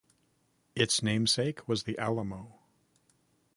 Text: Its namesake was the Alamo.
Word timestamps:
Its 0.73 1.03
namesake 1.03 1.67
was 1.67 1.83
the 1.83 1.95
Alamo. 1.99 2.55